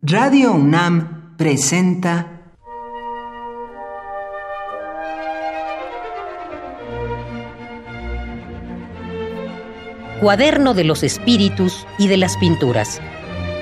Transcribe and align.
Radio 0.00 0.52
UNAM 0.52 1.36
presenta 1.36 2.40
Cuaderno 10.20 10.74
de 10.74 10.84
los 10.84 11.02
Espíritus 11.02 11.84
y 11.98 12.06
de 12.06 12.16
las 12.16 12.36
Pinturas 12.36 13.00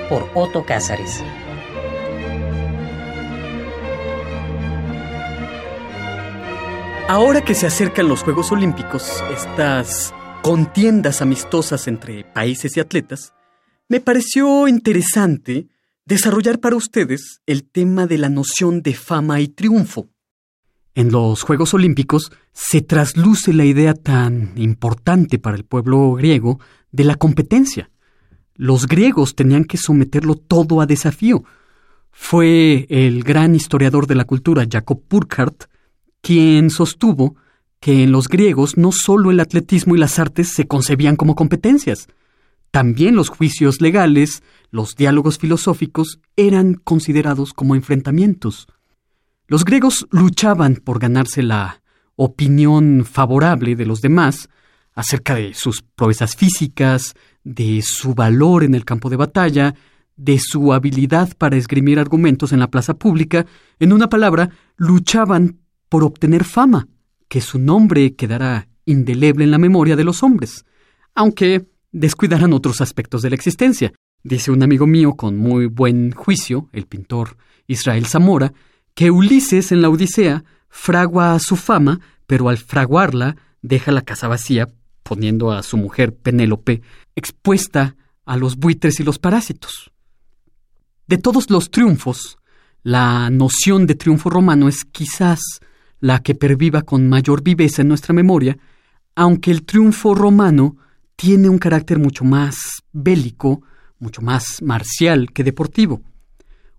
por 0.09 0.29
Otto 0.35 0.63
Cázares. 0.63 1.23
Ahora 7.07 7.41
que 7.43 7.55
se 7.55 7.65
acercan 7.65 8.07
los 8.07 8.21
Juegos 8.21 8.51
Olímpicos, 8.51 9.23
estas 9.35 10.13
contiendas 10.43 11.23
amistosas 11.23 11.87
entre 11.87 12.25
países 12.25 12.77
y 12.77 12.79
atletas, 12.79 13.33
me 13.89 13.99
pareció 14.01 14.67
interesante 14.67 15.67
desarrollar 16.07 16.59
para 16.59 16.77
ustedes 16.77 17.41
el 17.45 17.65
tema 17.65 18.07
de 18.07 18.17
la 18.17 18.29
noción 18.29 18.81
de 18.81 18.93
fama 18.93 19.41
y 19.41 19.49
triunfo. 19.49 20.07
En 20.95 21.11
los 21.11 21.41
Juegos 21.41 21.73
Olímpicos 21.73 22.31
se 22.53 22.81
trasluce 22.81 23.53
la 23.53 23.65
idea 23.65 23.93
tan 23.93 24.53
importante 24.55 25.37
para 25.37 25.57
el 25.57 25.65
pueblo 25.65 26.13
griego 26.13 26.61
de 26.93 27.03
la 27.03 27.15
competencia. 27.15 27.91
Los 28.55 28.87
griegos 28.87 29.35
tenían 29.35 29.65
que 29.65 29.77
someterlo 29.77 30.35
todo 30.35 30.79
a 30.79 30.85
desafío. 30.85 31.43
Fue 32.09 32.87
el 32.89 33.23
gran 33.23 33.53
historiador 33.53 34.07
de 34.07 34.15
la 34.15 34.23
cultura 34.23 34.65
Jacob 34.67 35.03
Burckhardt 35.09 35.65
quien 36.21 36.69
sostuvo 36.69 37.35
que 37.81 38.03
en 38.03 38.13
los 38.13 38.29
griegos 38.29 38.77
no 38.77 38.93
solo 38.93 39.29
el 39.29 39.41
atletismo 39.41 39.95
y 39.95 39.99
las 39.99 40.19
artes 40.19 40.53
se 40.53 40.67
concebían 40.67 41.17
como 41.17 41.35
competencias, 41.35 42.07
también 42.71 43.15
los 43.15 43.29
juicios 43.29 43.81
legales, 43.81 44.43
los 44.71 44.95
diálogos 44.95 45.37
filosóficos 45.37 46.19
eran 46.35 46.75
considerados 46.75 47.53
como 47.53 47.75
enfrentamientos. 47.75 48.67
Los 49.47 49.63
griegos 49.63 50.07
luchaban 50.11 50.75
por 50.75 50.99
ganarse 50.99 51.41
la 51.41 51.81
opinión 52.15 53.05
favorable 53.05 53.75
de 53.75 53.85
los 53.85 54.01
demás 54.01 54.49
acerca 54.93 55.35
de 55.35 55.53
sus 55.53 55.83
proezas 55.83 56.35
físicas, 56.35 57.13
de 57.43 57.81
su 57.83 58.13
valor 58.13 58.63
en 58.63 58.75
el 58.75 58.83
campo 58.83 59.09
de 59.09 59.15
batalla, 59.15 59.75
de 60.17 60.39
su 60.39 60.73
habilidad 60.73 61.37
para 61.37 61.55
esgrimir 61.55 61.99
argumentos 61.99 62.51
en 62.51 62.59
la 62.59 62.69
plaza 62.69 62.95
pública, 62.95 63.45
en 63.79 63.93
una 63.93 64.09
palabra, 64.09 64.49
luchaban 64.75 65.59
por 65.87 66.03
obtener 66.03 66.43
fama, 66.43 66.87
que 67.29 67.41
su 67.41 67.59
nombre 67.59 68.15
quedara 68.15 68.67
indeleble 68.85 69.43
en 69.43 69.51
la 69.51 69.59
memoria 69.59 69.95
de 69.95 70.03
los 70.03 70.23
hombres, 70.23 70.65
aunque 71.13 71.67
descuidaran 71.99 72.53
otros 72.53 72.81
aspectos 72.81 73.21
de 73.21 73.29
la 73.29 73.35
existencia. 73.35 73.93
Dice 74.23 74.51
un 74.51 74.63
amigo 74.63 74.87
mío 74.87 75.13
con 75.15 75.37
muy 75.37 75.65
buen 75.65 76.11
juicio, 76.11 76.69
el 76.71 76.85
pintor 76.85 77.37
Israel 77.67 78.05
Zamora, 78.05 78.53
que 78.93 79.11
Ulises 79.11 79.71
en 79.71 79.81
la 79.81 79.89
Odisea 79.89 80.43
fragua 80.69 81.37
su 81.39 81.55
fama, 81.55 81.99
pero 82.25 82.49
al 82.49 82.57
fraguarla 82.57 83.35
deja 83.61 83.91
la 83.91 84.01
casa 84.01 84.27
vacía, 84.27 84.69
poniendo 85.03 85.51
a 85.51 85.63
su 85.63 85.77
mujer 85.77 86.15
Penélope 86.15 86.81
expuesta 87.15 87.95
a 88.25 88.37
los 88.37 88.57
buitres 88.57 88.99
y 88.99 89.03
los 89.03 89.19
parásitos. 89.19 89.91
De 91.07 91.17
todos 91.17 91.49
los 91.49 91.71
triunfos, 91.71 92.37
la 92.83 93.29
noción 93.29 93.87
de 93.87 93.95
triunfo 93.95 94.29
romano 94.29 94.67
es 94.67 94.83
quizás 94.85 95.39
la 95.99 96.21
que 96.21 96.35
perviva 96.35 96.83
con 96.83 97.09
mayor 97.09 97.41
viveza 97.41 97.81
en 97.81 97.87
nuestra 97.87 98.13
memoria, 98.13 98.57
aunque 99.15 99.51
el 99.51 99.63
triunfo 99.63 100.13
romano 100.13 100.77
tiene 101.17 101.49
un 101.49 101.57
carácter 101.57 101.99
mucho 101.99 102.23
más 102.23 102.83
bélico, 102.93 103.63
mucho 103.99 104.21
más 104.21 104.61
marcial 104.61 105.33
que 105.33 105.43
deportivo. 105.43 106.01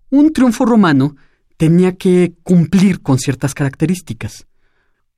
Un 0.09 0.33
triunfo 0.33 0.65
romano 0.65 1.15
tenía 1.57 1.97
que 1.97 2.33
cumplir 2.41 3.01
con 3.01 3.19
ciertas 3.19 3.53
características. 3.53 4.47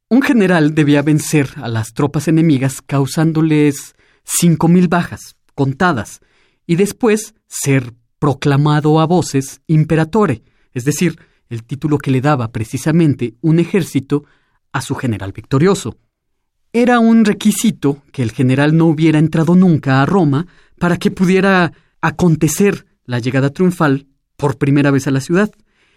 Un 0.09 0.23
general 0.23 0.75
debía 0.75 1.03
vencer 1.03 1.49
a 1.57 1.69
las 1.69 1.93
tropas 1.93 2.27
enemigas 2.27 2.81
causándoles 2.81 3.95
cinco 4.23 4.67
mil 4.67 4.87
bajas, 4.87 5.37
contadas, 5.53 6.19
y 6.65 6.75
después 6.75 7.35
ser 7.47 7.93
proclamado 8.17 8.99
a 8.99 9.05
voces 9.05 9.61
imperatore, 9.67 10.43
es 10.73 10.83
decir, 10.83 11.19
el 11.49 11.63
título 11.63 11.99
que 11.99 12.11
le 12.11 12.21
daba 12.21 12.51
precisamente 12.51 13.35
un 13.41 13.59
ejército 13.59 14.25
a 14.71 14.81
su 14.81 14.95
general 14.95 15.31
victorioso. 15.31 15.97
Era 16.73 16.99
un 16.99 17.25
requisito 17.25 18.01
que 18.13 18.23
el 18.23 18.31
general 18.31 18.77
no 18.77 18.85
hubiera 18.85 19.19
entrado 19.19 19.55
nunca 19.55 20.01
a 20.01 20.05
Roma 20.05 20.47
para 20.79 20.95
que 20.95 21.11
pudiera 21.11 21.73
acontecer 21.99 22.85
la 23.05 23.19
llegada 23.19 23.49
triunfal 23.49 24.07
por 24.37 24.57
primera 24.57 24.89
vez 24.89 25.05
a 25.05 25.11
la 25.11 25.19
ciudad. 25.19 25.51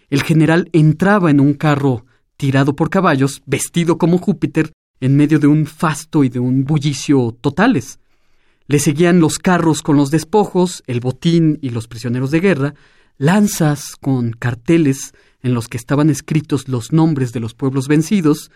El 0.09 0.23
general 0.23 0.69
entraba 0.73 1.31
en 1.31 1.39
un 1.39 1.53
carro 1.53 2.05
tirado 2.35 2.75
por 2.75 2.89
caballos, 2.89 3.41
vestido 3.45 3.97
como 3.97 4.17
Júpiter, 4.17 4.73
en 4.99 5.15
medio 5.15 5.39
de 5.39 5.47
un 5.47 5.65
fasto 5.65 6.25
y 6.25 6.29
de 6.29 6.39
un 6.39 6.65
bullicio 6.65 7.37
totales. 7.39 7.99
Le 8.67 8.79
seguían 8.79 9.21
los 9.21 9.39
carros 9.39 9.81
con 9.81 9.95
los 9.95 10.11
despojos, 10.11 10.83
el 10.87 10.99
botín 10.99 11.57
y 11.61 11.69
los 11.69 11.87
prisioneros 11.87 12.31
de 12.31 12.41
guerra, 12.41 12.73
lanzas 13.17 13.95
con 13.95 14.31
carteles 14.31 15.13
en 15.41 15.53
los 15.53 15.69
que 15.69 15.77
estaban 15.77 16.09
escritos 16.09 16.67
los 16.67 16.91
nombres 16.91 17.31
de 17.31 17.39
los 17.39 17.53
pueblos 17.53 17.87
vencidos, 17.87 18.51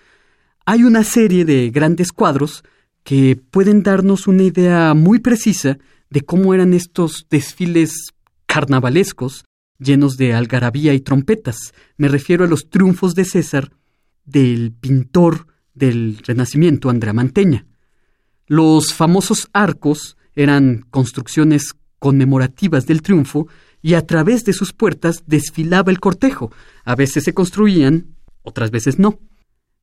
hay 0.65 0.83
una 0.83 1.03
serie 1.03 1.45
de 1.45 1.69
grandes 1.69 2.11
cuadros 2.11 2.63
que 3.03 3.35
pueden 3.35 3.83
darnos 3.83 4.27
una 4.27 4.43
idea 4.43 4.93
muy 4.93 5.19
precisa 5.19 5.77
de 6.09 6.21
cómo 6.21 6.53
eran 6.53 6.73
estos 6.73 7.25
desfiles 7.29 8.13
carnavalescos 8.45 9.45
llenos 9.79 10.17
de 10.17 10.33
algarabía 10.33 10.93
y 10.93 10.99
trompetas. 10.99 11.73
Me 11.97 12.07
refiero 12.07 12.43
a 12.43 12.47
los 12.47 12.69
triunfos 12.69 13.15
de 13.15 13.25
César 13.25 13.71
del 14.25 14.73
pintor 14.73 15.47
del 15.73 16.19
Renacimiento, 16.25 16.89
Andrea 16.89 17.13
Manteña. 17.13 17.65
Los 18.45 18.93
famosos 18.93 19.47
arcos 19.53 20.17
eran 20.35 20.85
construcciones 20.89 21.73
conmemorativas 21.99 22.85
del 22.85 23.01
triunfo 23.01 23.47
y 23.81 23.93
a 23.93 24.05
través 24.05 24.45
de 24.45 24.53
sus 24.53 24.73
puertas 24.73 25.23
desfilaba 25.25 25.91
el 25.91 25.99
cortejo. 25.99 26.51
A 26.83 26.95
veces 26.95 27.23
se 27.23 27.33
construían, 27.33 28.15
otras 28.41 28.71
veces 28.71 28.99
no. 28.99 29.19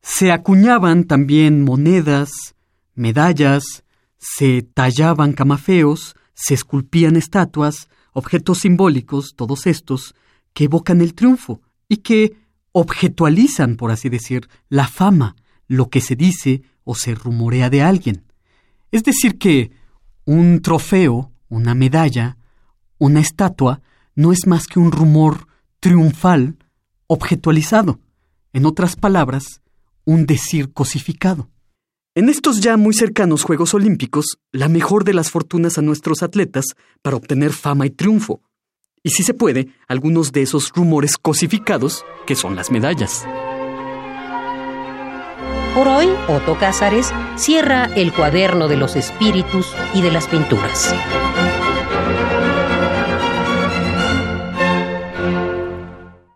Se 0.08 0.30
acuñaban 0.30 1.02
también 1.02 1.64
monedas, 1.64 2.54
medallas, 2.94 3.82
se 4.18 4.62
tallaban 4.62 5.32
camafeos, 5.32 6.14
se 6.32 6.54
esculpían 6.54 7.16
estatuas, 7.16 7.88
objetos 8.12 8.58
simbólicos, 8.58 9.34
todos 9.34 9.66
estos, 9.66 10.14
que 10.54 10.64
evocan 10.64 11.00
el 11.00 11.12
triunfo 11.12 11.60
y 11.88 11.98
que 11.98 12.36
objetualizan, 12.70 13.74
por 13.74 13.90
así 13.90 14.08
decir, 14.08 14.48
la 14.68 14.86
fama, 14.86 15.34
lo 15.66 15.90
que 15.90 16.00
se 16.00 16.14
dice 16.14 16.62
o 16.84 16.94
se 16.94 17.16
rumorea 17.16 17.68
de 17.68 17.82
alguien. 17.82 18.32
Es 18.92 19.02
decir, 19.02 19.38
que 19.38 19.72
un 20.24 20.62
trofeo, 20.62 21.32
una 21.48 21.74
medalla, 21.74 22.38
una 22.98 23.18
estatua, 23.18 23.82
no 24.14 24.30
es 24.30 24.46
más 24.46 24.68
que 24.68 24.78
un 24.78 24.92
rumor 24.92 25.48
triunfal 25.80 26.58
objetualizado. 27.08 27.98
En 28.52 28.66
otras 28.66 28.94
palabras, 28.94 29.62
un 30.06 30.24
decir 30.24 30.72
cosificado. 30.72 31.50
En 32.14 32.30
estos 32.30 32.60
ya 32.60 32.78
muy 32.78 32.94
cercanos 32.94 33.42
Juegos 33.42 33.74
Olímpicos, 33.74 34.38
la 34.50 34.68
mejor 34.68 35.04
de 35.04 35.12
las 35.12 35.30
fortunas 35.30 35.76
a 35.76 35.82
nuestros 35.82 36.22
atletas 36.22 36.64
para 37.02 37.16
obtener 37.16 37.52
fama 37.52 37.84
y 37.84 37.90
triunfo. 37.90 38.40
Y 39.02 39.10
si 39.10 39.22
se 39.22 39.34
puede, 39.34 39.68
algunos 39.86 40.32
de 40.32 40.40
esos 40.40 40.72
rumores 40.74 41.18
cosificados 41.18 42.06
que 42.26 42.34
son 42.34 42.56
las 42.56 42.70
medallas. 42.70 43.26
Por 45.74 45.88
hoy, 45.88 46.08
Otto 46.26 46.58
Cázares 46.58 47.12
cierra 47.36 47.84
el 47.96 48.14
cuaderno 48.14 48.66
de 48.66 48.78
los 48.78 48.96
espíritus 48.96 49.74
y 49.92 50.00
de 50.00 50.10
las 50.10 50.26
pinturas. 50.26 50.94